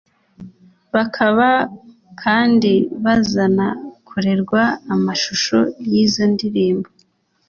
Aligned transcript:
bakaba 0.95 1.49
kandi 2.21 2.71
bazanakorerwa 3.03 4.61
amashusho 4.93 5.57
y’izo 5.89 6.23
ndirimbo 6.33 6.89